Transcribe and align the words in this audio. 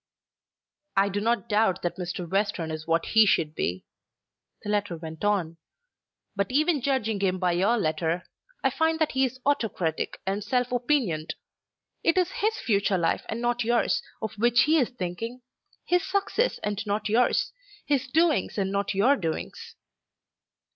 "I 0.97 1.09
do 1.09 1.21
not 1.21 1.47
doubt 1.47 1.83
that 1.83 1.97
Mr. 1.97 2.27
Western 2.27 2.71
is 2.71 2.87
what 2.87 3.05
he 3.13 3.27
should 3.27 3.53
be," 3.53 3.85
the 4.63 4.69
letter 4.71 4.97
went 4.97 5.23
on, 5.23 5.57
"but 6.35 6.51
even 6.51 6.81
judging 6.81 7.19
him 7.19 7.37
by 7.37 7.51
your 7.51 7.77
letter, 7.77 8.23
I 8.63 8.71
find 8.71 8.97
that 8.97 9.11
he 9.11 9.25
is 9.25 9.39
autocratic 9.45 10.19
and 10.25 10.43
self 10.43 10.69
opinioned. 10.71 11.35
It 12.03 12.17
is 12.17 12.31
his 12.31 12.57
future 12.57 12.97
life 12.97 13.27
and 13.29 13.41
not 13.41 13.63
yours 13.63 14.01
of 14.23 14.33
which 14.39 14.61
he 14.61 14.79
is 14.79 14.89
thinking, 14.89 15.43
his 15.85 16.03
success 16.09 16.57
and 16.63 16.83
not 16.87 17.07
yours, 17.07 17.53
his 17.85 18.07
doings 18.07 18.57
and 18.57 18.71
not 18.71 18.95
your 18.95 19.15
doings." 19.15 19.75